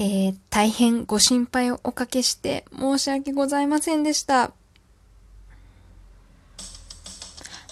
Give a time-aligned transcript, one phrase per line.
[0.00, 4.52] えー、大変ご心配をおかけして申し訳ございませんでした。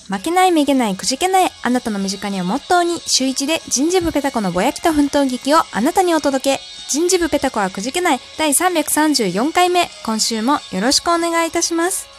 [0.09, 6.61] 負けないめげないくじけないあなたの身近にをモットーに週一で人事部ペタコのぼやきと奮闘劇をあなたにお届け。
[6.89, 9.89] 人事部ペタコはくじけない第334回目。
[10.05, 12.16] 今週もよろしくお願いいたします。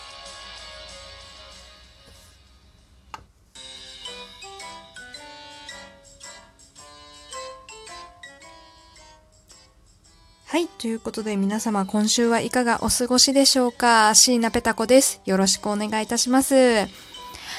[10.58, 10.68] はい。
[10.80, 14.16] ということで皆様今週はいかがお過ごしでしょうか？
[14.16, 15.22] 椎名ペタコです。
[15.24, 16.88] よろしくお願いいたします。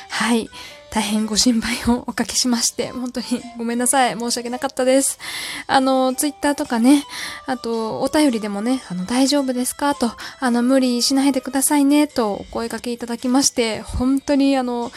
[0.09, 0.49] はい。
[0.91, 3.27] 大変ご心配をおかけしまして、本当に
[3.59, 4.19] ごめんなさい。
[4.19, 5.19] 申し訳なかったです。
[5.67, 7.05] あの、ツイッターとかね、
[7.47, 9.95] あと、お便りでもね、あの、大丈夫ですか？
[9.95, 14.91] と、あの、無理しないでくださいね、とお声掛けいただきまして、本当にあの、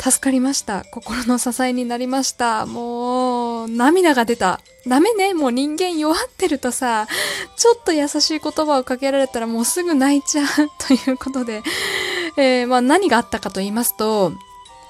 [0.00, 0.82] 助かりました。
[0.90, 2.64] 心の支えになりました。
[2.64, 4.60] もう、涙が出た。
[4.86, 5.34] ダメね。
[5.34, 7.06] もう人間弱ってるとさ、
[7.56, 10.46] ちょっと優しい言葉をかけられたらもうすぐ泣いちゃう
[10.78, 11.62] ということで、
[12.36, 14.32] えー、まあ何があったかと言いますと、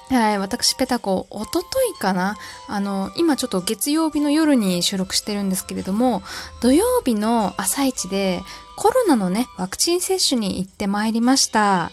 [0.09, 2.37] はい、私、ペタコ、おとといかな
[2.67, 6.21] あの、今ちょっと月曜日の夜に収録してるんですけれども、
[6.61, 8.41] 土曜日の朝一で
[8.75, 11.91] コロナのね、ワクチン接種に行ってまいりました。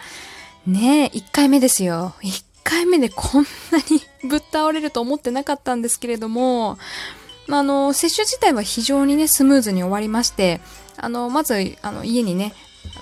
[0.66, 2.14] ねえ、1回目ですよ。
[2.22, 6.78] 1回目でこんなにぶっ倒れると思ってなかったんですけれども、
[7.51, 10.61] あの、接種自体は非常にね、スムーズに終わりまして、
[10.97, 12.55] あの、まず、あの、家にね、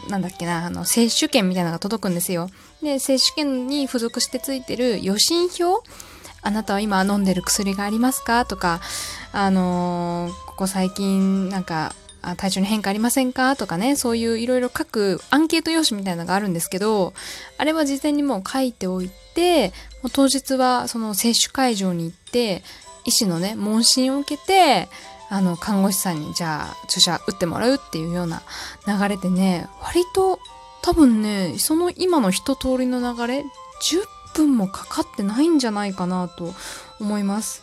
[0.08, 2.48] なんだっけな、あの、接種券みたいなのが届くんですよ。
[2.82, 5.82] で、接種券に付属してついてる予診票
[6.42, 8.46] あなたは今飲んでる薬がありますか？
[8.46, 8.80] とか、
[9.32, 13.56] あのー、ここ最近なんかあ体調に変化ありませんか？
[13.56, 17.14] とかね、そういういろいろ書くアンケート用紙みたいなのがあるんですけど、
[17.58, 19.68] あれは事前にもう書いておいて、
[20.02, 22.62] もう当日はその接種会場に行って、
[23.04, 24.88] 医師のね、問診を受けて、
[25.30, 28.42] あの、看護師さんにじゃあ注射打ってもらうっていうような
[28.86, 30.40] 流れでね、割と
[30.82, 33.44] 多分ね、その今の一通りの流れ、10
[34.34, 36.52] 分もかかってないんじゃないかなと
[37.00, 37.62] 思います。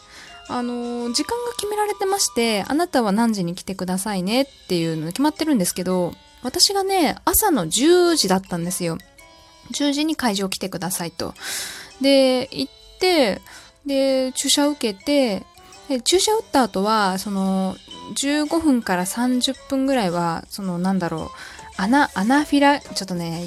[0.49, 6.13] あの、時間が決められてまして、あなたは何時に来てくださいねっていうの決まってるんですけど、
[6.43, 8.97] 私がね、朝の10時だったんですよ。
[9.73, 11.33] 10時に会場来てくださいと。
[12.01, 13.41] で、行って、
[13.85, 15.43] で、注射受けて、
[15.89, 17.75] で注射打った後は、その、
[18.15, 23.45] 15分から30分ぐらいは、その、なんだろう、アナ、アナフィラ、ちょっとね、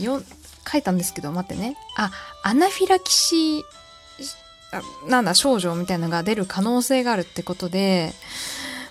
[0.71, 1.77] 書いたんですけど、待ってね。
[1.97, 2.11] あ、
[2.43, 3.63] アナフィラキシー、
[5.07, 8.13] なんだ、症状みたいなのが出る可能性があるってことで、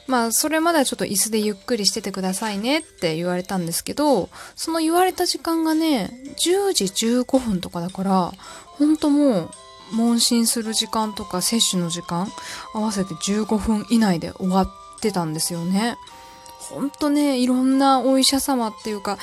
[0.07, 6.11] まあ、それまではちょっと椅子でゆっくりしててくださいねって言われたんですけど、その言われた時間がね、
[6.43, 8.33] 10時15分とかだから、
[8.65, 9.49] ほんともう、
[9.91, 12.27] 問診する時間とか接種の時間
[12.73, 15.97] 合わせて15分以内で終わってたんですよね。
[16.59, 19.17] ほんとね、いろんなお医者様っていうか、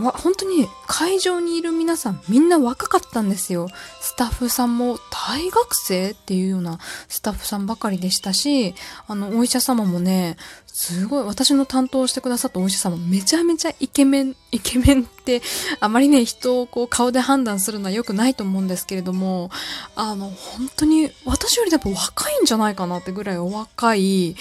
[0.00, 3.68] わ本当に会場にいる皆さんみんな若かったんですよ。
[4.00, 6.78] スタッフさんも大学生っていうような
[7.08, 8.74] スタッフさんばかりでしたし、
[9.06, 10.36] あの、お医者様もね、
[10.66, 15.40] すごい、私の担当してくださったお医者様めちゃめちゃイケメン、イケメンって
[15.80, 19.50] あまりね、人をこう顔で判断するのは良くないと思うんですけれども、
[19.94, 24.34] あの、本当に私よりやっぱ若いんじゃないかなってぐらいお若い、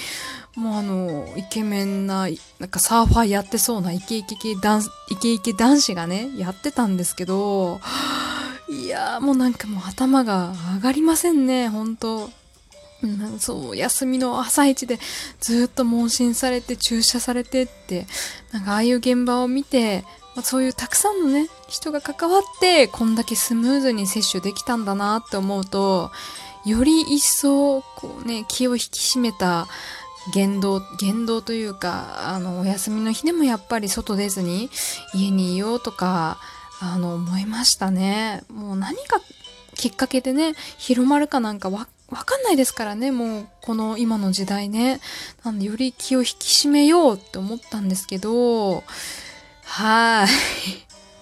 [0.56, 2.28] もうあの、イケメンな、
[2.60, 7.82] なんかサーファーやってそうなイケイケ男、イケイケ男子がね、やってたんですけど、
[8.70, 12.30] いやーもうなんかもう頭が上がりませんね、本当
[13.40, 15.00] そう、休みの朝一で
[15.40, 18.08] ずっと問診されて注射されてって、
[18.52, 20.04] なんかああいう現場を見て、
[20.36, 26.12] まあ、そういうたくさんのね、人が関わって、こんだけスムーズに接種できたんだなって思うと、
[26.66, 29.68] より一層、こうね、気を引き締めた、
[30.32, 34.70] 言動、言動というか、あの、お休みの日でもやっぱり外出ずに
[35.14, 36.40] 家にいようとか、
[36.80, 38.44] あの、思いましたね。
[38.50, 39.20] もう何か
[39.76, 45.02] きっかけでね、広まるかなんかわ、わかんないですからね、もう、この今の時代ね。
[45.44, 48.84] なんで、より気を引き締めようって思ったんですけど、
[49.66, 50.28] はい。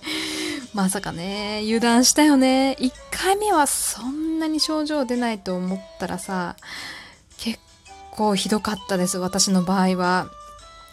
[0.74, 2.78] まさかね、油断したよね。
[2.80, 6.56] 1回目はそんなに症状出ないと思ったらさ、
[8.12, 10.28] 構ひどかったです、私の場合は。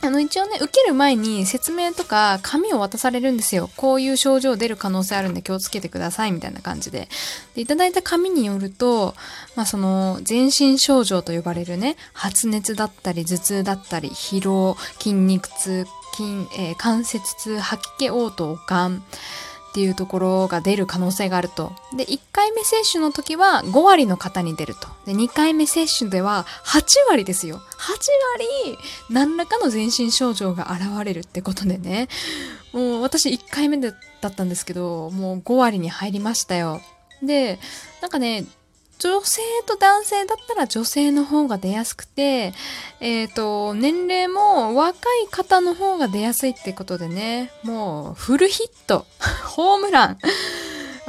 [0.00, 3.68] あの、一応ね、受ける前に説明とか紙を渡されるんですよ。
[3.76, 7.08] こういう症状出る可能性あるんで気をつけてください、みたいな感じで。
[7.56, 9.16] で、いただいた紙によると、
[9.56, 15.86] まあ、その、全身症状と呼ばれるね、発熱だったり、頭痛だったり、疲労、筋肉痛、
[16.16, 18.98] 筋、えー、関節痛、吐き気、嘔吐、がん。
[18.98, 19.00] っ
[19.68, 21.72] っていうところが出る可能性があると。
[21.96, 24.88] で、1回目接種の時は5割の方に出ると。
[25.08, 27.56] で、2回目接種では8割ですよ。
[27.56, 27.62] 8
[28.68, 28.78] 割
[29.08, 32.08] 何らかの全身症状が現れるってことでね。
[32.74, 36.82] もう私1回目だったんですけど、もう5割に入りましたよ。
[37.22, 37.58] で、
[38.02, 38.44] なんかね、
[38.98, 42.52] 女性と男性だったら女性の方が出やすくて、
[43.00, 49.06] えっ、ー、と、年齢も若い方の方が出やすいってことでね、もうフルヒット、
[49.46, 50.18] ホームラン、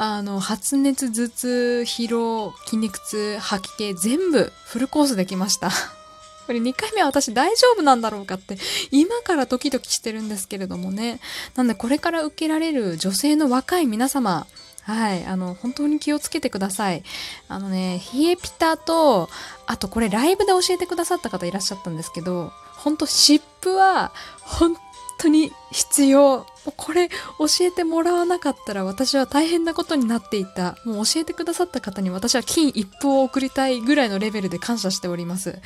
[0.02, 5.70] あの、発熱、頭痛、疲労、筋肉痛、吐き気、全部フルコースできました。
[6.48, 8.58] これ2回目は私大丈夫なんだろうかって
[8.92, 11.20] 今からドキドキしてるんですけれどもね。
[11.56, 14.48] なんでこれから受けられる女性の若い皆様、
[14.84, 15.26] はい。
[15.26, 17.04] あの、本当に気をつけてください。
[17.50, 19.30] あのね、冷えピタと、
[19.68, 24.78] あとこれライブで教えてくださった方いらっしゃったんですけど、ほんと湿布は、本
[25.20, 26.46] 当に必要。
[26.76, 27.16] これ教
[27.62, 30.78] えてもらわなかったら私は大変なことになっていた。
[30.86, 35.60] もう教えてくださった方に私は金一封を送りたいぐらいのレベルで感謝しております。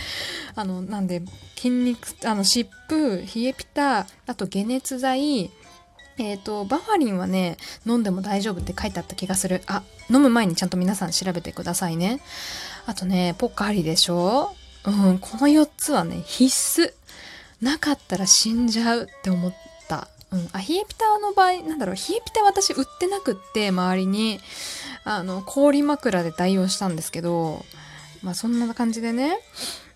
[0.55, 1.21] あの、なんで、
[1.55, 5.51] 筋肉、あの、湿布、冷えピタ、あと解熱剤、
[6.17, 9.61] えっ、ー、と、バファリンはね、飲んでも大丈夫って書いてあった気がする。
[9.65, 12.21] あ、飲む前にちゃんと皆さん調べてくださいね。
[12.85, 14.53] あとね、ポッカリでしょ？
[14.85, 16.93] うん、この4つはね、必須。
[17.63, 19.55] なかったら死んじゃうって思っ
[19.87, 20.07] た。
[20.31, 24.39] うん、あ、冷えピタの場合、なんだろう、冷えピタ私売ってなくって、周りに、
[25.05, 27.63] あの、氷枕で代用したんですけど、
[28.21, 29.39] まあそんな感じでね、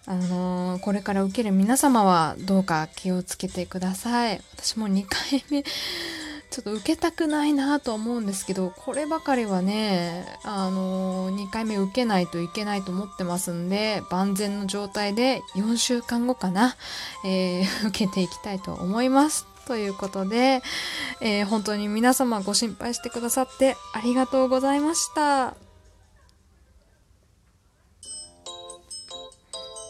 [0.05, 4.41] あのー、これから受ける皆様はどうか気をつけてください。
[4.55, 5.65] 私も2回目、
[6.57, 16.75] ちょっと受けたくないなと思うんですけど、こればかりはね、あのー、2回目受けないといけないと思ってますんで、万全の状態で4週間後かな、
[17.23, 19.45] えー、 受けていきたいと思います。
[19.67, 20.63] ということで、
[21.21, 25.53] えー、本当に皆様ご心配してくださってありがとうございました。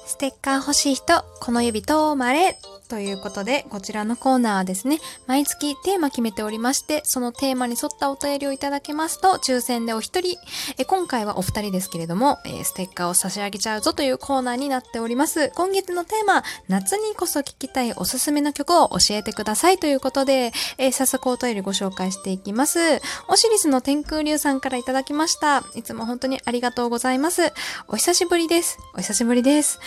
[0.06, 2.58] ステッカー欲しい人、この指とまれ
[2.88, 10.38] ということで、こちらのコーナーはですね、毎月テーマ決めておりまして、そのテーマに沿ったお便りをいただけますと、抽選でお一人、
[10.78, 15.52] え今回はお二人ですけれども、えステッカーを差し上げちゃうぞというコーナーになっております。
[15.56, 22.80] 今月のテーマ、夏にこそ聴きたいおすすめの曲を教えてくださいということで、え早速お便りご紹介していきます。
[23.28, 25.64] オシリスの天空流さんからいただきました。
[25.76, 27.54] いつも本当にありがとうございます。
[27.88, 28.80] お久しぶりです。
[28.94, 29.80] お久しぶりです。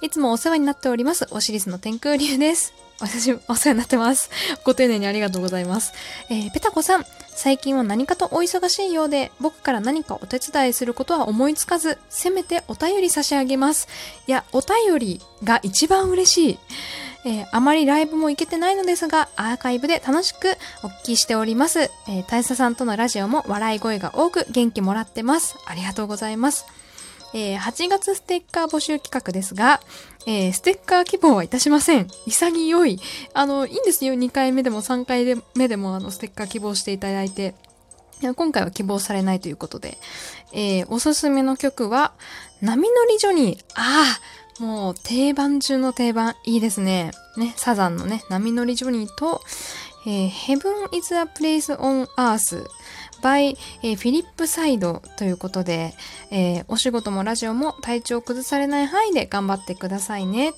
[0.00, 1.26] いつもお世話になっております。
[1.30, 2.47] オシリスの天空流です。
[2.48, 4.30] です私、 お世話になってます。
[4.64, 5.92] ご丁寧にありがとうございます。
[6.30, 13.86] えー、ペタコさん、最近は何かとお忙しいようで、僕から何かお手伝いすることは思いつかず、せめてお便り差し上げます。
[14.26, 16.58] いや、お便りが一番嬉しい。
[17.24, 21.82] えー、あまりライブも行けてないのですが、アーカイブで楽しくお聞きしております。
[21.82, 25.56] えー、大佐さんとのラジオも笑い声が多く元気もらってます。
[25.66, 26.66] ありがとうございます。
[27.34, 29.80] えー、8月ステッカー募集企画ですが、
[30.26, 32.06] えー、ステッカー希望はいたしません。
[32.26, 33.00] 潔い。
[33.34, 34.14] あの、いいんですよ。
[34.14, 37.54] 2回目でも3回目でもあの、ステッカー希望していただいて。
[38.34, 39.98] 今回は希望されないということで。
[40.52, 42.12] えー、おすすめの曲は、
[42.60, 43.60] 波乗りジョニー。
[43.74, 44.18] あ
[44.60, 46.34] あ、もう定番中の定番。
[46.44, 47.12] いいですね。
[47.36, 49.40] ね、サザンのね、波乗りジョニーと、
[50.06, 52.66] えー、Heaven is a place on earth
[53.20, 55.94] by、えー、フィリップサイドということで、
[56.30, 60.54] えー、お仕事もラジオも体調崩されない範囲で頑張ってくださいね。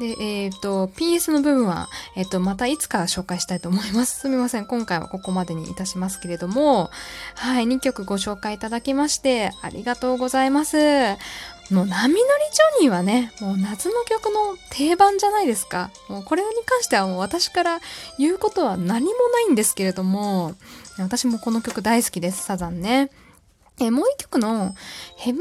[0.00, 4.18] で、えっ、ー、と、PS の部分は、えっ、ー、と、またいつか紹介したいと思います。
[4.20, 4.66] すみません。
[4.66, 6.90] 今回はここまでにいたしますけれども、
[7.34, 10.78] はい、2曲ご紹介いただきまして、ありがとうございます。
[11.70, 15.90] もう、波乗りジョニーはね、もう夏の曲の定番じゃないですか。
[16.08, 17.80] もうこれに関してはもう私から
[18.18, 20.54] 言うことは何もないんですけれども、
[21.02, 23.10] 私もこの曲大好きです、サザンね。
[23.80, 24.74] えもう一曲の
[25.18, 25.38] Heaven is a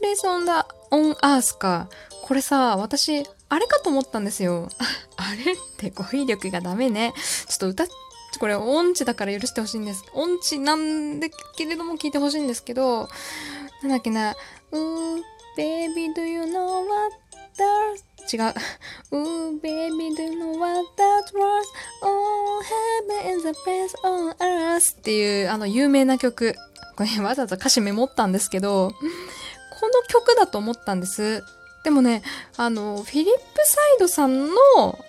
[0.00, 0.50] place on the
[0.90, 1.88] on earth か。
[2.22, 4.68] これさ、私、あれかと思ったんですよ。
[5.16, 7.12] あれって語彙力がダメね。
[7.48, 7.86] ちょっと歌っ
[8.38, 10.04] これ音痴だから許してほしいんです。
[10.14, 13.08] 音痴なんだけれども聞いてほしいんですけど、
[13.82, 14.34] なんだっけな、
[14.70, 15.22] うー、
[15.56, 17.21] baby do you know what that
[18.32, 18.54] 違う。
[19.12, 21.66] Ooh, baby, do you know what that was?
[22.02, 26.54] Oh, heaven is a place on earth っていう、あの、有名な曲。
[26.96, 31.42] これわざわざ歌詞メモったんですけど、この曲だと思ったんです。
[31.84, 32.22] でもね、
[32.56, 33.32] あの、フィリップ・
[33.64, 34.54] サイドさんの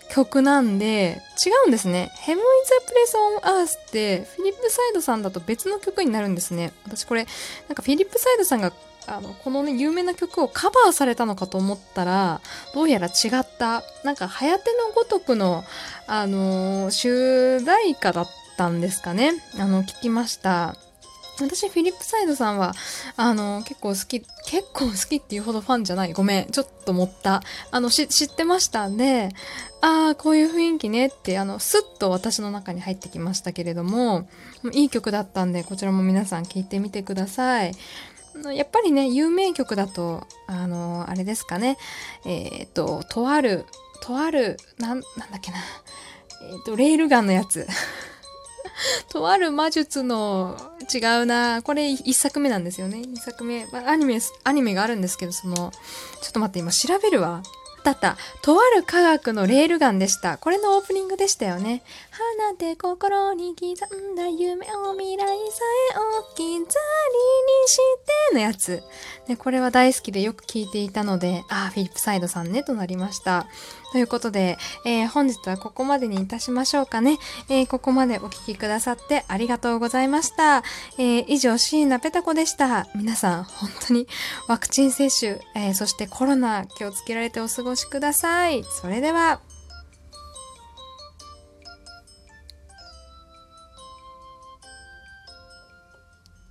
[0.09, 2.11] 曲なんで、違うんですね。
[2.25, 6.73] Heaven is a place on earth って、フィリップ・サイドさんだと別の曲になるんですね。
[6.85, 7.27] 私これ、
[7.67, 8.73] なんかフィリップ・サイドさんが
[9.07, 12.41] あの、このね、有名な曲をカバーされたのかと思ったら、
[12.73, 15.63] どうやら違った、なんか、はやてのごとくの、
[16.07, 19.33] あのー、主題歌だったんですかね。
[19.59, 20.75] あの、聞きました。
[21.41, 22.73] 私、フィリップサイドさんは、
[23.17, 26.13] あの、結構好き、結構好きっていうほどファンじゃない。
[26.13, 26.45] ごめん。
[26.51, 27.41] ちょっと持った。
[27.71, 29.29] あの、知ってましたんで、
[29.81, 34.27] ああ、こういう雰囲気ねって、あの、スッと私の中に入ってきましたけれども、
[34.73, 37.73] いい曲だったんで、こちらも皆さん聴いてみてください。
[38.43, 41.77] のやっぱりね、有名曲だと、あの、あれですかね、
[42.25, 43.65] えっ、と、とある、
[44.01, 45.57] とある、なん、なんだっけな、
[46.51, 47.67] えっ、と、レールガンのやつ。
[49.09, 50.57] とある魔術の
[50.93, 51.61] 違うな。
[51.61, 53.01] これ一作目なんですよね。
[53.01, 53.67] 二作目。
[53.71, 55.71] まあ、アニメ、アニメがあるんですけど、その、
[56.21, 57.43] ちょっと待って、今調べるわ。
[57.83, 58.17] だった。
[58.41, 60.37] とある科学のレールガンでした。
[60.37, 61.83] これのオープニングでしたよね。
[62.15, 65.25] 花で心に刻んだ夢を未来さ
[65.95, 66.65] え置き去りに
[67.65, 67.77] し
[68.29, 68.83] てのやつ。
[69.27, 73.47] で、これは大好きでよく聞いていたので、あ、フィリップサイドさんね、となりました。
[73.93, 77.17] ということで、えー、本日はここまでにいたしましょうかね。
[77.49, 80.57] えー、ここまでお聴きくださってありがとうございました。
[80.99, 82.85] えー、以上、椎名ペタ子でした。
[82.93, 84.07] 皆さん、本当に
[84.47, 88.63] ワクチン接種、えそしてコロナ気をつけられてお過ごしください。
[88.63, 89.39] それでは、